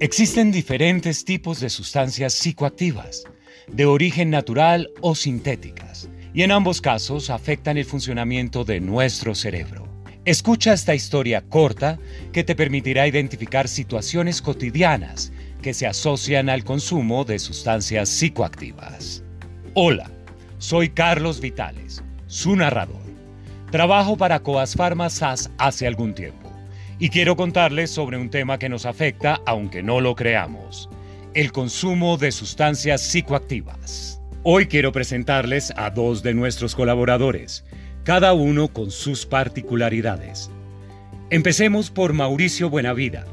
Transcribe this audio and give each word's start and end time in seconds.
Existen 0.00 0.52
diferentes 0.52 1.24
tipos 1.24 1.58
de 1.58 1.68
sustancias 1.68 2.32
psicoactivas, 2.32 3.24
de 3.66 3.84
origen 3.84 4.30
natural 4.30 4.90
o 5.00 5.16
sintéticas, 5.16 6.08
y 6.32 6.42
en 6.42 6.52
ambos 6.52 6.80
casos 6.80 7.30
afectan 7.30 7.78
el 7.78 7.84
funcionamiento 7.84 8.64
de 8.64 8.78
nuestro 8.78 9.34
cerebro. 9.34 9.88
Escucha 10.24 10.72
esta 10.72 10.94
historia 10.94 11.40
corta 11.40 11.98
que 12.32 12.44
te 12.44 12.54
permitirá 12.54 13.08
identificar 13.08 13.66
situaciones 13.66 14.40
cotidianas 14.40 15.32
que 15.62 15.74
se 15.74 15.88
asocian 15.88 16.48
al 16.48 16.62
consumo 16.62 17.24
de 17.24 17.40
sustancias 17.40 18.08
psicoactivas. 18.08 19.24
Hola, 19.74 20.12
soy 20.58 20.90
Carlos 20.90 21.40
Vitales, 21.40 22.04
su 22.28 22.54
narrador. 22.54 23.02
Trabajo 23.72 24.16
para 24.16 24.44
Coas 24.44 24.76
Pharma 24.76 25.10
SAS 25.10 25.50
hace 25.58 25.88
algún 25.88 26.14
tiempo 26.14 26.47
y 26.98 27.10
quiero 27.10 27.36
contarles 27.36 27.90
sobre 27.90 28.16
un 28.16 28.30
tema 28.30 28.58
que 28.58 28.68
nos 28.68 28.86
afecta 28.86 29.40
aunque 29.46 29.82
no 29.82 30.00
lo 30.00 30.14
creamos, 30.16 30.88
el 31.34 31.52
consumo 31.52 32.16
de 32.16 32.32
sustancias 32.32 33.02
psicoactivas. 33.02 34.20
Hoy 34.42 34.66
quiero 34.66 34.92
presentarles 34.92 35.72
a 35.76 35.90
dos 35.90 36.22
de 36.22 36.34
nuestros 36.34 36.74
colaboradores, 36.74 37.64
cada 38.02 38.32
uno 38.32 38.68
con 38.68 38.90
sus 38.90 39.26
particularidades. 39.26 40.50
Empecemos 41.30 41.90
por 41.90 42.14
Mauricio 42.14 42.70
Buenavida. 42.70 43.26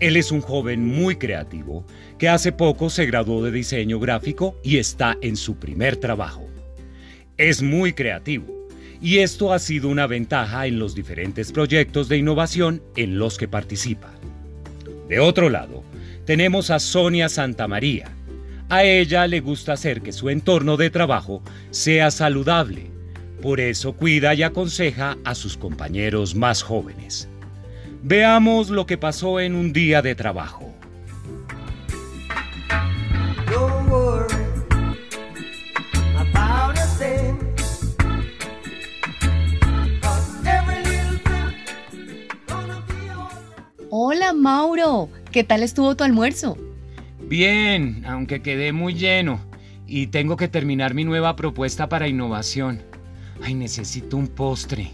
Él 0.00 0.16
es 0.16 0.32
un 0.32 0.40
joven 0.40 0.84
muy 0.84 1.16
creativo 1.16 1.84
que 2.18 2.28
hace 2.28 2.52
poco 2.52 2.90
se 2.90 3.06
graduó 3.06 3.42
de 3.44 3.50
diseño 3.50 4.00
gráfico 4.00 4.58
y 4.62 4.78
está 4.78 5.16
en 5.20 5.36
su 5.36 5.56
primer 5.56 5.96
trabajo. 5.96 6.46
Es 7.36 7.62
muy 7.62 7.92
creativo 7.92 8.55
y 9.00 9.18
esto 9.18 9.52
ha 9.52 9.58
sido 9.58 9.88
una 9.88 10.06
ventaja 10.06 10.66
en 10.66 10.78
los 10.78 10.94
diferentes 10.94 11.52
proyectos 11.52 12.08
de 12.08 12.18
innovación 12.18 12.82
en 12.96 13.18
los 13.18 13.38
que 13.38 13.48
participa. 13.48 14.12
De 15.08 15.20
otro 15.20 15.50
lado, 15.50 15.84
tenemos 16.24 16.70
a 16.70 16.78
Sonia 16.78 17.28
Santamaría. 17.28 18.10
A 18.68 18.82
ella 18.84 19.26
le 19.26 19.40
gusta 19.40 19.74
hacer 19.74 20.02
que 20.02 20.12
su 20.12 20.28
entorno 20.28 20.76
de 20.76 20.90
trabajo 20.90 21.42
sea 21.70 22.10
saludable, 22.10 22.90
por 23.40 23.60
eso 23.60 23.92
cuida 23.92 24.34
y 24.34 24.42
aconseja 24.42 25.16
a 25.24 25.34
sus 25.34 25.56
compañeros 25.56 26.34
más 26.34 26.62
jóvenes. 26.62 27.28
Veamos 28.02 28.70
lo 28.70 28.86
que 28.86 28.98
pasó 28.98 29.40
en 29.40 29.54
un 29.54 29.72
día 29.72 30.02
de 30.02 30.14
trabajo. 30.14 30.75
Hola 43.90 44.32
Mauro, 44.32 45.08
¿qué 45.30 45.44
tal 45.44 45.62
estuvo 45.62 45.94
tu 45.94 46.02
almuerzo? 46.02 46.58
Bien, 47.20 48.04
aunque 48.04 48.42
quedé 48.42 48.72
muy 48.72 48.94
lleno 48.94 49.38
y 49.86 50.08
tengo 50.08 50.36
que 50.36 50.48
terminar 50.48 50.92
mi 50.92 51.04
nueva 51.04 51.36
propuesta 51.36 51.88
para 51.88 52.08
innovación. 52.08 52.82
Ay, 53.40 53.54
necesito 53.54 54.16
un 54.16 54.26
postre. 54.26 54.90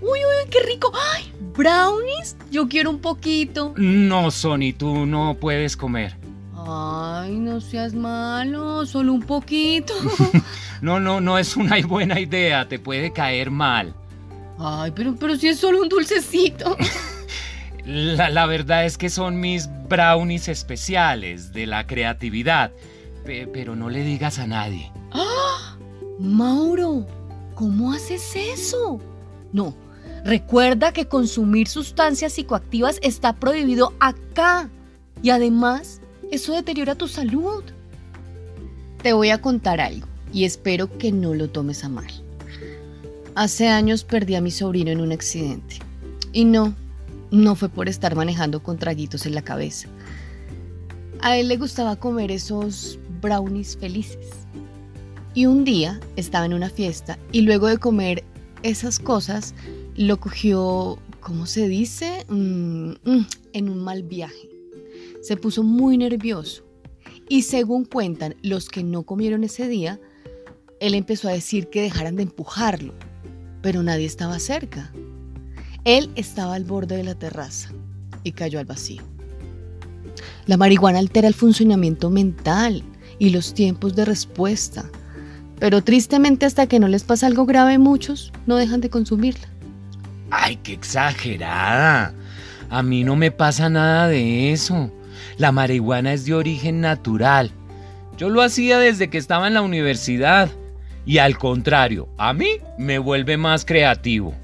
Uy, 0.00 0.20
uy, 0.20 0.50
qué 0.50 0.60
rico. 0.62 0.92
Ay, 1.12 1.32
brownies. 1.56 2.36
Yo 2.52 2.68
quiero 2.68 2.90
un 2.90 3.00
poquito. 3.00 3.74
No, 3.76 4.30
Sony, 4.30 4.72
tú 4.76 5.04
no 5.04 5.36
puedes 5.40 5.76
comer. 5.76 6.16
Ay, 6.54 7.36
no 7.36 7.60
seas 7.60 7.92
malo, 7.92 8.86
solo 8.86 9.14
un 9.14 9.22
poquito. 9.22 9.94
no, 10.80 11.00
no, 11.00 11.20
no 11.20 11.38
es 11.38 11.56
una 11.56 11.76
buena 11.86 12.20
idea, 12.20 12.68
te 12.68 12.78
puede 12.78 13.12
caer 13.12 13.50
mal. 13.50 13.96
Ay, 14.58 14.92
pero, 14.94 15.16
pero 15.16 15.34
si 15.34 15.48
es 15.48 15.58
solo 15.58 15.82
un 15.82 15.88
dulcecito. 15.88 16.76
La, 17.84 18.46
verdad 18.46 18.84
es 18.84 18.96
que 18.96 19.10
son 19.10 19.40
mis 19.40 19.68
brownies 19.88 20.48
especiales 20.48 21.52
de 21.52 21.66
la 21.66 21.86
creatividad. 21.86 22.72
pero 23.24 23.76
no 23.76 23.90
le 23.90 24.04
digas 24.04 24.38
a 24.38 24.46
nadie. 24.46 24.90
¡Ah! 25.12 25.76
Mauro, 26.18 27.06
¿cómo 27.54 27.92
haces 27.92 28.36
eso? 28.36 29.00
No, 29.52 29.74
recuerda 30.24 30.92
que 30.92 31.06
consumir 31.06 31.68
sustancias 31.68 32.34
psicoactivas 32.34 32.98
está 33.02 33.32
prohibido 33.34 33.92
acá. 33.98 34.68
Y 35.22 35.30
además, 35.30 36.00
eso 36.30 36.52
deteriora 36.52 36.94
tu 36.94 37.08
salud. 37.08 37.64
Te 39.02 39.12
voy 39.12 39.30
a 39.30 39.40
contar 39.40 39.80
algo 39.80 40.06
y 40.32 40.44
espero 40.44 40.96
que 40.98 41.12
no 41.12 41.34
lo 41.34 41.50
tomes 41.50 41.84
a 41.84 41.88
mal. 41.88 42.10
Hace 43.34 43.68
años 43.68 44.04
perdí 44.04 44.34
a 44.34 44.40
mi 44.40 44.50
sobrino 44.50 44.90
en 44.90 45.00
un 45.00 45.12
accidente. 45.12 45.78
Y 46.32 46.44
no, 46.44 46.74
no 47.32 47.56
fue 47.56 47.68
por 47.70 47.88
estar 47.88 48.14
manejando 48.14 48.62
con 48.62 48.78
traguitos 48.78 49.26
en 49.26 49.34
la 49.34 49.42
cabeza. 49.42 49.88
A 51.20 51.36
él 51.38 51.48
le 51.48 51.56
gustaba 51.56 51.96
comer 51.96 52.30
esos 52.30 52.98
brownies 53.20 53.76
felices. 53.76 54.26
Y 55.34 55.46
un 55.46 55.64
día 55.64 55.98
estaba 56.16 56.44
en 56.44 56.52
una 56.52 56.68
fiesta 56.68 57.18
y 57.32 57.40
luego 57.40 57.66
de 57.66 57.78
comer 57.78 58.22
esas 58.62 58.98
cosas 58.98 59.54
lo 59.96 60.20
cogió, 60.20 60.98
¿cómo 61.20 61.46
se 61.46 61.68
dice? 61.68 62.26
Mm, 62.28 62.90
mm, 63.02 63.26
en 63.54 63.68
un 63.70 63.78
mal 63.82 64.02
viaje. 64.02 64.50
Se 65.22 65.36
puso 65.36 65.62
muy 65.62 65.96
nervioso 65.96 66.64
y 67.30 67.42
según 67.42 67.86
cuentan 67.86 68.36
los 68.42 68.68
que 68.68 68.84
no 68.84 69.04
comieron 69.04 69.42
ese 69.42 69.68
día, 69.68 69.98
él 70.80 70.94
empezó 70.94 71.28
a 71.28 71.32
decir 71.32 71.68
que 71.68 71.80
dejaran 71.80 72.16
de 72.16 72.24
empujarlo, 72.24 72.92
pero 73.62 73.82
nadie 73.82 74.04
estaba 74.04 74.38
cerca. 74.38 74.92
Él 75.84 76.10
estaba 76.14 76.54
al 76.54 76.64
borde 76.64 76.96
de 76.96 77.04
la 77.04 77.14
terraza 77.14 77.70
y 78.22 78.32
cayó 78.32 78.60
al 78.60 78.66
vacío. 78.66 79.02
La 80.46 80.56
marihuana 80.56 80.98
altera 80.98 81.28
el 81.28 81.34
funcionamiento 81.34 82.10
mental 82.10 82.84
y 83.18 83.30
los 83.30 83.54
tiempos 83.54 83.96
de 83.96 84.04
respuesta, 84.04 84.84
pero 85.58 85.82
tristemente 85.82 86.46
hasta 86.46 86.66
que 86.66 86.78
no 86.78 86.88
les 86.88 87.04
pasa 87.04 87.26
algo 87.26 87.46
grave 87.46 87.78
muchos 87.78 88.32
no 88.46 88.56
dejan 88.56 88.80
de 88.80 88.90
consumirla. 88.90 89.48
¡Ay, 90.30 90.56
qué 90.56 90.72
exagerada! 90.72 92.14
A 92.70 92.82
mí 92.82 93.04
no 93.04 93.16
me 93.16 93.30
pasa 93.30 93.68
nada 93.68 94.08
de 94.08 94.52
eso. 94.52 94.90
La 95.36 95.52
marihuana 95.52 96.12
es 96.12 96.24
de 96.24 96.34
origen 96.34 96.80
natural. 96.80 97.50
Yo 98.16 98.30
lo 98.30 98.40
hacía 98.40 98.78
desde 98.78 99.10
que 99.10 99.18
estaba 99.18 99.46
en 99.46 99.54
la 99.54 99.62
universidad. 99.62 100.48
Y 101.04 101.18
al 101.18 101.36
contrario, 101.36 102.08
a 102.16 102.32
mí 102.32 102.48
me 102.78 102.98
vuelve 102.98 103.36
más 103.36 103.64
creativo. 103.64 104.34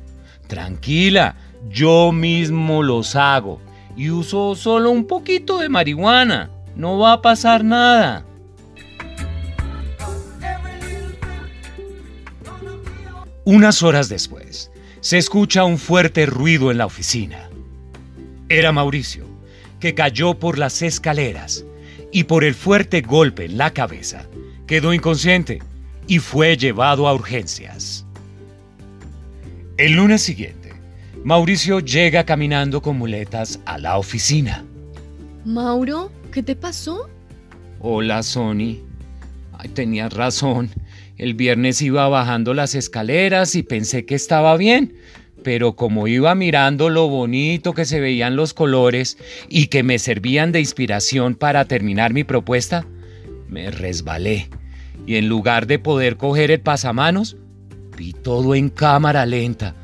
Tranquila, 0.49 1.37
yo 1.69 2.11
mismo 2.11 2.83
los 2.83 3.15
hago 3.15 3.61
y 3.97 4.11
uso 4.11 4.55
solo 4.55 4.91
un 4.91 5.07
poquito 5.07 5.59
de 5.59 5.69
marihuana. 5.69 6.51
No 6.75 6.99
va 6.99 7.13
a 7.13 7.23
pasar 7.23 7.65
nada. 7.65 8.25
Unas 13.45 13.83
horas 13.83 14.09
después, 14.09 14.71
se 15.01 15.19
escucha 15.19 15.65
un 15.65 15.79
fuerte 15.79 16.27
ruido 16.27 16.71
en 16.71 16.79
la 16.79 16.87
oficina. 16.87 17.49
Era 18.49 18.73
Mauricio, 18.73 19.27
que 19.81 19.95
cayó 19.95 20.39
por 20.39 20.59
las 20.59 20.83
escaleras 20.83 21.65
y 22.13 22.25
por 22.25 22.45
el 22.45 22.55
fuerte 22.55 23.01
golpe 23.01 23.45
en 23.45 23.59
la 23.59 23.73
cabeza, 23.73 24.27
quedó 24.67 24.93
inconsciente 24.93 25.63
y 26.07 26.19
fue 26.19 26.57
llevado 26.57 27.09
a 27.09 27.15
urgencias. 27.15 28.07
El 29.78 29.93
lunes 29.93 30.22
siguiente, 30.22 30.72
Mauricio 31.22 31.78
llega 31.78 32.25
caminando 32.25 32.83
con 32.83 32.99
muletas 32.99 33.61
a 33.65 33.78
la 33.78 33.97
oficina. 33.97 34.65
Mauro, 35.44 36.11
¿qué 36.33 36.43
te 36.43 36.56
pasó? 36.56 37.09
Hola, 37.78 38.25
Sony. 38.25 38.78
Ay, 39.53 39.69
tenías 39.72 40.12
razón. 40.12 40.69
El 41.17 41.34
viernes 41.34 41.81
iba 41.81 42.09
bajando 42.09 42.55
las 42.55 42.75
escaleras 42.75 43.55
y 43.55 43.62
pensé 43.62 44.05
que 44.05 44.17
estaba 44.17 44.56
bien, 44.56 44.94
pero 45.44 45.77
como 45.77 46.09
iba 46.09 46.34
mirando 46.34 46.91
lo 46.91 47.09
bonito 47.09 47.73
que 47.73 47.85
se 47.85 48.00
veían 48.00 48.35
los 48.35 48.55
colores 48.55 49.17
y 49.49 49.69
que 49.69 49.85
me 49.85 50.00
servían 50.00 50.50
de 50.50 50.58
inspiración 50.58 51.37
para 51.37 51.67
terminar 51.67 52.12
mi 52.12 52.25
propuesta, 52.25 52.85
me 53.49 53.70
resbalé 53.70 54.50
y 55.06 55.14
en 55.14 55.29
lugar 55.29 55.69
de 55.69 55.79
poder 55.79 56.17
coger 56.17 56.50
el 56.50 56.61
pasamanos, 56.62 57.37
Vi 57.99 58.12
todo 58.12 58.55
en 58.55 58.69
cámara 58.69 59.27
lenta 59.27 59.75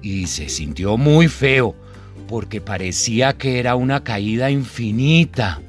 y 0.00 0.28
se 0.28 0.48
sintió 0.48 0.96
muy 0.96 1.26
feo 1.26 1.74
porque 2.28 2.60
parecía 2.60 3.32
que 3.32 3.58
era 3.58 3.74
una 3.74 4.04
caída 4.04 4.48
infinita. 4.48 5.60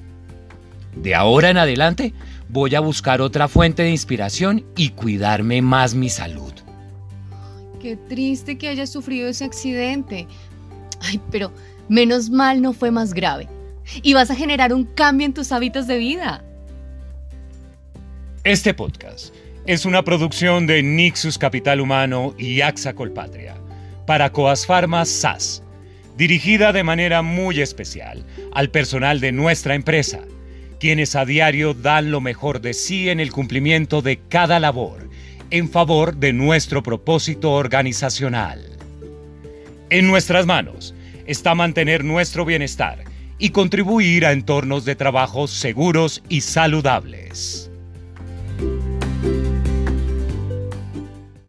De 0.96 1.16
ahora 1.16 1.50
en 1.50 1.58
adelante 1.58 2.14
voy 2.48 2.76
a 2.76 2.80
buscar 2.80 3.22
otra 3.22 3.48
fuente 3.48 3.82
de 3.82 3.90
inspiración 3.90 4.64
y 4.78 4.90
cuidarme 4.90 5.64
más 5.64 5.96
mi 5.96 6.10
salud. 6.10 6.54
Qué 7.82 7.98
triste 7.98 8.60
que 8.60 8.68
hayas 8.68 8.92
sufrido 8.92 9.28
ese 9.28 9.44
accidente. 9.44 10.28
Ay, 11.02 11.20
pero 11.32 11.52
menos 11.90 12.30
mal 12.30 12.62
no 12.62 12.74
fue 12.74 12.92
más 12.92 13.16
grave. 13.16 13.50
Y 14.04 14.14
vas 14.14 14.30
a 14.30 14.36
generar 14.36 14.74
un 14.74 14.84
cambio 14.84 15.26
en 15.26 15.34
tus 15.34 15.52
hábitos 15.52 15.88
de 15.88 15.98
vida. 15.98 16.44
Este 18.44 18.76
podcast 18.76 19.34
es 19.68 19.86
una 19.86 20.04
producción 20.04 20.68
de 20.68 20.84
Nixus 20.84 21.40
Capital 21.40 21.82
Humano 21.82 22.36
y 22.38 22.62
AXA 22.62 22.94
Colpatria 22.94 23.56
para 24.06 24.32
Coas 24.32 24.68
Pharma 24.68 25.06
SAS. 25.06 25.64
dirigida 26.16 26.72
de 26.72 26.84
manera 26.84 27.24
muy 27.24 27.60
especial 27.60 28.24
al 28.54 28.70
personal 28.70 29.20
de 29.20 29.32
nuestra 29.32 29.74
empresa, 29.74 30.22
quienes 30.80 31.16
a 31.16 31.26
diario 31.26 31.74
dan 31.74 32.12
lo 32.12 32.22
mejor 32.22 32.62
de 32.62 32.74
sí 32.74 33.10
en 33.10 33.20
el 33.20 33.32
cumplimiento 33.32 34.02
de 34.04 34.20
cada 34.30 34.60
labor 34.60 35.10
en 35.50 35.70
favor 35.70 36.16
de 36.16 36.32
nuestro 36.32 36.84
propósito 36.84 37.52
organizacional. 37.52 38.64
En 39.90 40.08
nuestras 40.08 40.46
manos 40.46 40.94
está 41.26 41.56
mantener 41.56 42.04
nuestro 42.04 42.46
bienestar 42.46 43.04
y 43.40 43.50
contribuir 43.50 44.28
a 44.28 44.32
entornos 44.32 44.86
de 44.86 44.96
trabajo 44.96 45.48
seguros 45.48 46.22
y 46.30 46.42
saludables. 46.42 47.72